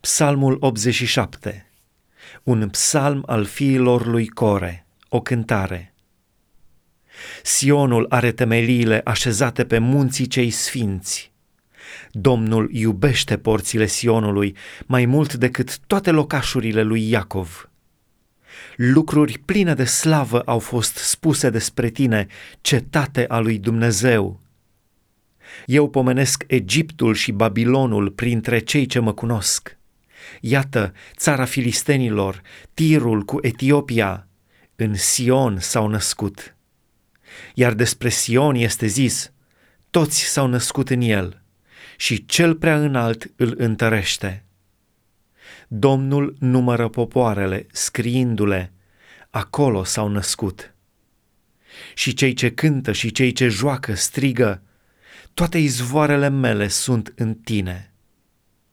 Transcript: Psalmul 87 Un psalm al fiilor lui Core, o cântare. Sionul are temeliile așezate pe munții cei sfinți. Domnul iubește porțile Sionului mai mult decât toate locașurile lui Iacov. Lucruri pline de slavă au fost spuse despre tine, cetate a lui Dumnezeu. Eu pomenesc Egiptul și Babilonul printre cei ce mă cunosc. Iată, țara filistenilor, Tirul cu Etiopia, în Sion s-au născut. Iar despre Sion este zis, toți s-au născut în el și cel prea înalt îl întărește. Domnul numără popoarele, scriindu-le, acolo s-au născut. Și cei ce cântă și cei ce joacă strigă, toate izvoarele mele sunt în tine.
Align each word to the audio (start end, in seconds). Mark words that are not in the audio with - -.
Psalmul 0.00 0.56
87 0.60 1.66
Un 2.42 2.68
psalm 2.68 3.22
al 3.26 3.44
fiilor 3.44 4.06
lui 4.06 4.28
Core, 4.28 4.86
o 5.08 5.20
cântare. 5.20 5.94
Sionul 7.42 8.06
are 8.08 8.32
temeliile 8.32 9.00
așezate 9.04 9.64
pe 9.64 9.78
munții 9.78 10.26
cei 10.26 10.50
sfinți. 10.50 11.32
Domnul 12.10 12.68
iubește 12.72 13.38
porțile 13.38 13.86
Sionului 13.86 14.56
mai 14.86 15.04
mult 15.04 15.34
decât 15.34 15.78
toate 15.78 16.10
locașurile 16.10 16.82
lui 16.82 17.10
Iacov. 17.10 17.70
Lucruri 18.76 19.38
pline 19.38 19.74
de 19.74 19.84
slavă 19.84 20.40
au 20.40 20.58
fost 20.58 20.96
spuse 20.96 21.50
despre 21.50 21.88
tine, 21.88 22.26
cetate 22.60 23.24
a 23.28 23.38
lui 23.38 23.58
Dumnezeu. 23.58 24.40
Eu 25.66 25.88
pomenesc 25.88 26.44
Egiptul 26.46 27.14
și 27.14 27.32
Babilonul 27.32 28.10
printre 28.10 28.58
cei 28.58 28.86
ce 28.86 28.98
mă 28.98 29.12
cunosc. 29.12 29.78
Iată, 30.40 30.92
țara 31.16 31.44
filistenilor, 31.44 32.40
Tirul 32.74 33.22
cu 33.22 33.38
Etiopia, 33.42 34.28
în 34.76 34.94
Sion 34.94 35.58
s-au 35.58 35.88
născut. 35.88 36.54
Iar 37.54 37.72
despre 37.72 38.08
Sion 38.08 38.54
este 38.54 38.86
zis, 38.86 39.32
toți 39.90 40.24
s-au 40.24 40.46
născut 40.46 40.90
în 40.90 41.00
el 41.00 41.42
și 41.96 42.26
cel 42.26 42.54
prea 42.54 42.80
înalt 42.80 43.32
îl 43.36 43.54
întărește. 43.56 44.44
Domnul 45.68 46.36
numără 46.38 46.88
popoarele, 46.88 47.66
scriindu-le, 47.72 48.72
acolo 49.30 49.84
s-au 49.84 50.08
născut. 50.08 50.74
Și 51.94 52.14
cei 52.14 52.32
ce 52.32 52.52
cântă 52.52 52.92
și 52.92 53.12
cei 53.12 53.32
ce 53.32 53.48
joacă 53.48 53.94
strigă, 53.94 54.62
toate 55.34 55.58
izvoarele 55.58 56.28
mele 56.28 56.68
sunt 56.68 57.12
în 57.16 57.34
tine. 57.34 57.89